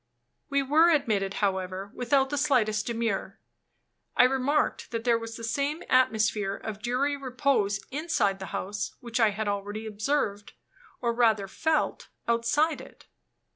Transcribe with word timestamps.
We 0.49 0.63
were 0.63 0.89
admitted, 0.89 1.35
however, 1.45 1.91
without 1.93 2.31
the 2.31 2.37
slightest 2.39 2.87
demur. 2.87 3.37
I 4.17 4.23
remarked 4.23 4.89
that 4.89 5.03
there 5.03 5.19
was 5.19 5.35
the 5.37 5.43
same 5.43 5.83
atmosphere 5.89 6.55
of 6.55 6.81
dreary 6.81 7.15
repose 7.15 7.79
inside 7.91 8.39
the 8.39 8.47
house 8.47 8.95
which 8.99 9.19
I 9.19 9.29
had 9.29 9.47
already 9.47 9.85
observed, 9.85 10.53
or 11.01 11.13
rather 11.13 11.47
felt, 11.47 12.07
outside 12.27 12.81
it. 12.81 13.05